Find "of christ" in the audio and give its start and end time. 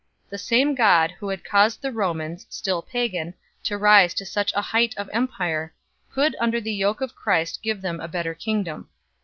7.01-7.59